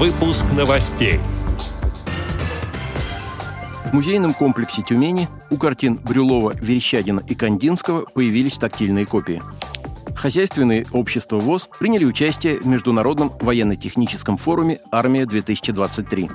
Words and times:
Выпуск 0.00 0.46
новостей. 0.56 1.20
В 3.84 3.92
музейном 3.92 4.32
комплексе 4.32 4.80
Тюмени 4.80 5.28
у 5.50 5.58
картин 5.58 5.96
Брюлова, 6.02 6.54
Верещагина 6.58 7.20
и 7.28 7.34
Кандинского 7.34 8.06
появились 8.06 8.56
тактильные 8.56 9.04
копии. 9.04 9.42
Хозяйственные 10.16 10.86
общества 10.92 11.36
ВОЗ 11.36 11.68
приняли 11.78 12.06
участие 12.06 12.60
в 12.60 12.66
Международном 12.66 13.30
военно-техническом 13.42 14.38
форуме 14.38 14.80
«Армия-2023». 14.90 16.30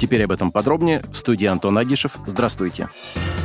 Теперь 0.00 0.24
об 0.24 0.32
этом 0.32 0.50
подробнее 0.50 1.02
в 1.12 1.18
студии 1.18 1.44
Антон 1.44 1.76
Агишев. 1.76 2.12
Здравствуйте. 2.26 2.88
Здравствуйте 2.88 3.35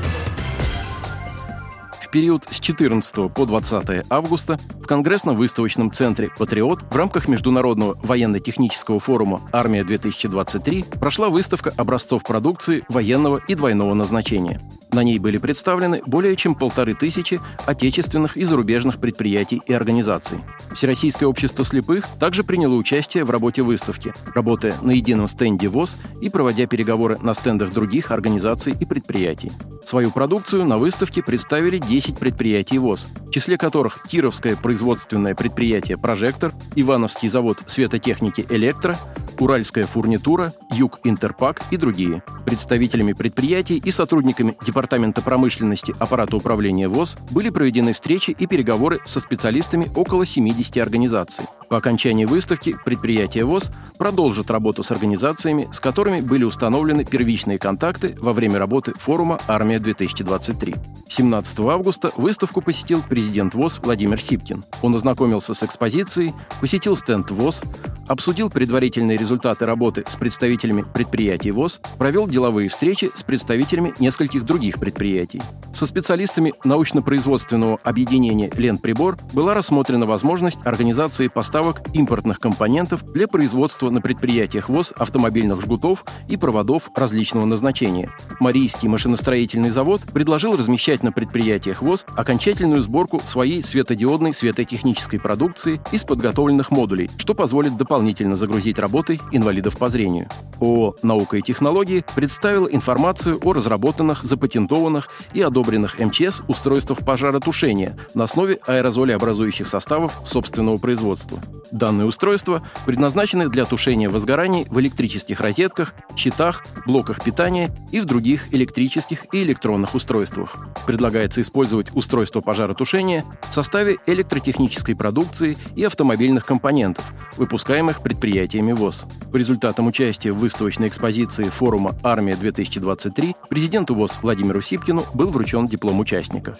период 2.12 2.46
с 2.52 2.59
14 2.59 3.34
по 3.34 3.46
20 3.46 4.05
августа 4.09 4.60
в 4.75 4.86
Конгрессно-выставочном 4.86 5.91
центре 5.91 6.30
«Патриот» 6.38 6.82
в 6.84 6.96
рамках 6.96 7.28
Международного 7.28 7.98
военно-технического 8.04 9.00
форума 9.00 9.41
«Армия-2023» 9.52 11.00
прошла 11.00 11.29
выставка 11.29 11.74
образцов 11.75 12.24
продукции 12.24 12.83
военного 12.89 13.42
и 13.47 13.55
двойного 13.55 13.93
назначения. 13.93 14.61
На 14.91 15.04
ней 15.04 15.19
были 15.19 15.37
представлены 15.37 16.01
более 16.05 16.36
чем 16.36 16.54
полторы 16.54 16.93
тысячи 16.93 17.39
отечественных 17.65 18.36
и 18.36 18.43
зарубежных 18.43 18.99
предприятий 18.99 19.61
и 19.65 19.73
организаций. 19.73 20.39
Всероссийское 20.73 21.27
общество 21.27 21.63
слепых 21.63 22.05
также 22.19 22.43
приняло 22.43 22.75
участие 22.75 23.23
в 23.23 23.29
работе 23.29 23.61
выставки, 23.61 24.13
работая 24.35 24.75
на 24.82 24.91
едином 24.91 25.27
стенде 25.27 25.69
ВОЗ 25.69 25.97
и 26.21 26.29
проводя 26.29 26.68
переговоры 26.68 27.18
на 27.21 27.33
стендах 27.33 27.73
других 27.73 28.11
организаций 28.11 28.75
и 28.77 28.85
предприятий. 28.85 29.51
Свою 29.85 30.11
продукцию 30.11 30.65
на 30.65 30.77
выставке 30.77 31.23
представили 31.23 31.77
10 31.77 32.17
предприятий 32.17 32.77
ВОЗ, 32.77 33.09
в 33.27 33.31
числе 33.31 33.58
которых 33.58 34.03
Кировское 34.08 34.55
производственное 34.55 35.35
предприятие 35.35 35.97
«Прожектор», 35.97 36.53
Ивановский 36.75 37.30
завод 37.30 37.59
светотехники 37.66 38.45
«Электро», 38.49 38.97
Уральская 39.41 39.88
фурнитура, 39.88 40.53
Юг 40.69 41.00
Интерпак 41.03 41.63
и 41.72 41.77
другие. 41.77 42.21
Представителями 42.45 43.13
предприятий 43.13 43.81
и 43.83 43.89
сотрудниками 43.89 44.55
Департамента 44.63 45.23
промышленности 45.23 45.95
аппарата 45.97 46.38
управления 46.38 46.88
ВОЗ 46.88 47.17
были 47.31 47.49
проведены 47.49 47.93
встречи 47.93 48.35
и 48.38 48.45
переговоры 48.45 48.99
со 49.05 49.19
специалистами 49.19 49.89
около 49.95 50.27
70 50.27 50.77
организаций. 50.77 51.45
По 51.69 51.77
окончании 51.77 52.25
выставки 52.25 52.75
предприятия 52.85 53.43
ВОЗ 53.43 53.71
продолжат 53.97 54.51
работу 54.51 54.83
с 54.83 54.91
организациями, 54.91 55.67
с 55.71 55.79
которыми 55.79 56.21
были 56.21 56.44
установлены 56.44 57.03
первичные 57.03 57.57
контакты 57.57 58.16
во 58.19 58.33
время 58.33 58.59
работы 58.59 58.94
форума 58.94 59.39
«Армия-2023». 59.47 60.77
17 61.09 61.59
августа 61.61 62.11
выставку 62.16 62.61
посетил 62.61 63.03
президент 63.07 63.53
ВОЗ 63.53 63.79
Владимир 63.83 64.21
Сипкин. 64.21 64.63
Он 64.81 64.95
ознакомился 64.95 65.53
с 65.53 65.63
экспозицией, 65.63 66.33
посетил 66.61 66.95
стенд 66.95 67.31
ВОЗ, 67.31 67.63
обсудил 68.07 68.49
предварительные 68.49 69.17
результаты 69.17 69.30
работы 69.65 70.03
с 70.07 70.15
представителями 70.15 70.83
предприятий 70.93 71.51
ВОЗ, 71.51 71.81
провел 71.97 72.27
деловые 72.27 72.69
встречи 72.69 73.11
с 73.13 73.23
представителями 73.23 73.93
нескольких 73.99 74.45
других 74.45 74.79
предприятий. 74.79 75.41
Со 75.73 75.85
специалистами 75.85 76.53
научно-производственного 76.63 77.79
объединения 77.83 78.49
«Ленприбор» 78.53 79.17
была 79.31 79.53
рассмотрена 79.53 80.05
возможность 80.05 80.59
организации 80.65 81.27
поставок 81.27 81.81
импортных 81.93 82.39
компонентов 82.39 83.05
для 83.13 83.27
производства 83.27 83.89
на 83.89 84.01
предприятиях 84.01 84.67
ВОЗ 84.67 84.93
автомобильных 84.97 85.61
жгутов 85.61 86.03
и 86.27 86.35
проводов 86.35 86.89
различного 86.95 87.45
назначения. 87.45 88.11
Марийский 88.39 88.89
машиностроительный 88.89 89.69
завод 89.69 90.01
предложил 90.13 90.57
размещать 90.57 91.03
на 91.03 91.11
предприятиях 91.13 91.81
ВОЗ 91.81 92.05
окончательную 92.17 92.81
сборку 92.81 93.21
своей 93.23 93.63
светодиодной 93.63 94.33
светотехнической 94.33 95.19
продукции 95.19 95.79
из 95.91 96.03
подготовленных 96.03 96.71
модулей, 96.71 97.09
что 97.17 97.33
позволит 97.33 97.77
дополнительно 97.77 98.35
загрузить 98.35 98.79
работой 98.79 99.20
инвалидов 99.31 99.77
по 99.77 99.89
зрению. 99.89 100.30
ООО 100.61 100.95
«Наука 101.02 101.38
и 101.38 101.41
технологии» 101.41 102.05
представила 102.16 102.67
информацию 102.67 103.39
о 103.44 103.53
разработанных, 103.53 104.23
запатентованных 104.23 105.09
и 105.33 105.41
одобренных 105.41 106.00
МЧС 106.00 106.44
устройствах 106.47 107.00
пожаротушения 107.00 107.97
на 108.13 108.25
основе 108.25 108.59
аэрозолеобразующих 108.68 109.68
составов 109.68 110.13
собственного 110.23 110.78
производства. 110.78 111.40
Данные 111.72 112.06
устройства 112.06 112.63
предназначены 112.85 113.50
для 113.50 113.66
тушения 113.66 114.09
возгораний 114.09 114.68
в 114.69 114.79
электрических 114.79 115.41
розетках, 115.41 115.95
щитах, 116.16 116.66
блоках 116.85 117.24
питания 117.24 117.72
и 117.91 118.00
в 118.00 118.06
других 118.06 118.53
электрических 118.53 119.25
и 119.34 119.44
электронных 119.44 119.95
устройствах. 119.95 120.57
Предлагается 120.85 121.41
использовать 121.41 121.88
устройство 121.95 122.41
пожаротушения 122.41 123.25
в 123.50 123.53
составе 123.53 123.97
электротехнической 124.06 124.95
продукции 124.95 125.57
и 125.75 125.84
автомобильных 125.84 126.45
компонентов, 126.45 127.06
выпускаемых 127.38 128.01
предприятиями 128.01 128.74
ВОЗ. 128.74 129.07
По 129.31 129.38
результатам 129.38 129.88
участия 129.88 130.31
в 130.31 130.38
выставочной 130.38 130.88
экспозиции 130.88 131.49
форума 131.49 131.95
«Армия-2023» 132.03 133.35
президенту 133.49 133.95
ВОЗ 133.95 134.19
Владимиру 134.22 134.61
Сипкину 134.61 135.05
был 135.13 135.29
вручен 135.29 135.67
диплом 135.67 135.99
участника. 135.99 136.57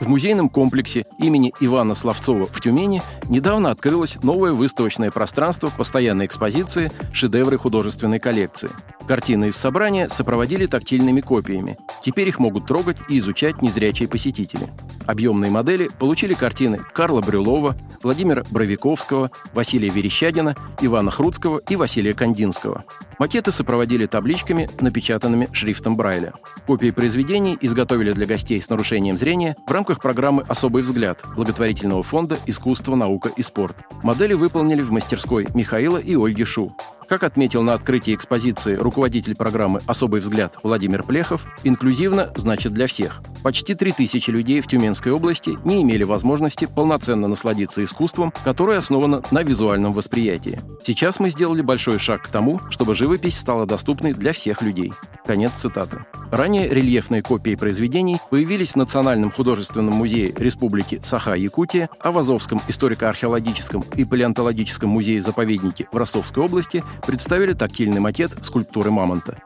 В 0.00 0.08
музейном 0.08 0.48
комплексе 0.48 1.04
имени 1.18 1.52
Ивана 1.60 1.94
Славцова 1.94 2.46
в 2.46 2.58
Тюмени 2.58 3.02
недавно 3.28 3.70
открылось 3.70 4.16
новое 4.22 4.52
выставочное 4.52 5.10
пространство 5.10 5.70
постоянной 5.76 6.24
экспозиции 6.24 6.90
«Шедевры 7.12 7.58
художественной 7.58 8.18
коллекции». 8.18 8.70
Картины 9.06 9.48
из 9.48 9.56
собрания 9.56 10.08
сопроводили 10.08 10.64
тактильными 10.64 11.20
копиями. 11.20 11.76
Теперь 12.02 12.28
их 12.28 12.38
могут 12.38 12.66
трогать 12.66 12.98
и 13.08 13.18
изучать 13.18 13.60
незрячие 13.60 14.08
посетители. 14.08 14.68
Объемные 15.06 15.50
модели 15.50 15.90
получили 15.98 16.32
картины 16.32 16.78
Карла 16.78 17.20
Брюлова, 17.20 17.76
Владимира 18.02 18.44
Бровиковского, 18.50 19.30
Василия 19.52 19.90
Верещагина, 19.90 20.54
Ивана 20.80 21.10
Хруцкого 21.10 21.60
и 21.68 21.76
Василия 21.76 22.14
Кандинского. 22.14 22.84
Макеты 23.18 23.52
сопроводили 23.52 24.06
табличками, 24.06 24.70
напечатанными 24.80 25.48
шрифтом 25.52 25.96
Брайля. 25.96 26.32
Копии 26.66 26.90
произведений 26.90 27.58
изготовили 27.60 28.12
для 28.12 28.26
гостей 28.26 28.60
с 28.62 28.70
нарушением 28.70 29.18
зрения 29.18 29.56
в 29.66 29.70
рамках 29.72 29.89
программы 29.98 30.44
«Особый 30.46 30.82
взгляд» 30.82 31.18
благотворительного 31.34 32.04
фонда 32.04 32.38
«Искусство, 32.46 32.94
наука 32.94 33.30
и 33.36 33.42
спорт». 33.42 33.76
Модели 34.02 34.34
выполнили 34.34 34.82
в 34.82 34.92
мастерской 34.92 35.48
Михаила 35.54 35.96
и 35.96 36.14
Ольги 36.14 36.44
Шу. 36.44 36.76
Как 37.08 37.24
отметил 37.24 37.64
на 37.64 37.74
открытии 37.74 38.14
экспозиции 38.14 38.76
руководитель 38.76 39.34
программы 39.34 39.82
«Особый 39.88 40.20
взгляд» 40.20 40.54
Владимир 40.62 41.02
Плехов, 41.02 41.44
инклюзивно 41.64 42.30
значит 42.36 42.72
для 42.72 42.86
всех. 42.86 43.20
Почти 43.42 43.74
3000 43.74 44.30
людей 44.30 44.60
в 44.60 44.68
Тюменской 44.68 45.10
области 45.10 45.58
не 45.64 45.82
имели 45.82 46.04
возможности 46.04 46.66
полноценно 46.66 47.26
насладиться 47.26 47.82
искусством, 47.82 48.32
которое 48.44 48.78
основано 48.78 49.24
на 49.32 49.42
визуальном 49.42 49.92
восприятии. 49.92 50.60
Сейчас 50.84 51.18
мы 51.18 51.30
сделали 51.30 51.62
большой 51.62 51.98
шаг 51.98 52.22
к 52.22 52.28
тому, 52.28 52.60
чтобы 52.70 52.94
живопись 52.94 53.38
стала 53.38 53.66
доступной 53.66 54.12
для 54.12 54.32
всех 54.32 54.62
людей. 54.62 54.92
Конец 55.26 55.54
цитаты. 55.54 56.04
Ранее 56.30 56.68
рельефные 56.68 57.22
копии 57.22 57.56
произведений 57.56 58.20
появились 58.30 58.72
в 58.72 58.76
Национальном 58.76 59.32
художественном 59.32 59.94
музее 59.94 60.32
Республики 60.36 61.00
Саха-Якутия, 61.02 61.88
а 61.98 62.12
в 62.12 62.18
Азовском 62.18 62.62
историко-археологическом 62.68 63.84
и 63.96 64.04
палеонтологическом 64.04 64.88
музее-заповеднике 64.88 65.88
в 65.90 65.96
Ростовской 65.96 66.44
области 66.44 66.84
представили 67.04 67.52
тактильный 67.52 68.00
макет 68.00 68.32
скульптуры 68.42 68.90
мамонта. 68.92 69.38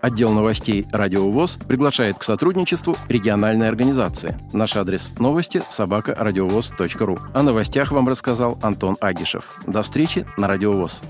Отдел 0.00 0.30
новостей 0.30 0.86
«Радио 0.92 1.28
ВОЗ» 1.28 1.58
приглашает 1.66 2.18
к 2.18 2.22
сотрудничеству 2.22 2.96
региональной 3.08 3.68
организации. 3.68 4.38
Наш 4.52 4.76
адрес 4.76 5.12
новости– 5.18 5.64
собакарадиовоз.ру. 5.68 7.18
О 7.34 7.42
новостях 7.42 7.90
вам 7.90 8.08
рассказал 8.08 8.56
Антон 8.62 8.96
Агишев. 9.00 9.60
До 9.66 9.82
встречи 9.82 10.24
на 10.36 10.46
«Радио 10.46 10.72
ВОЗ». 10.72 11.02